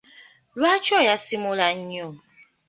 [0.57, 2.07] Lwaki oyasimula nnyo?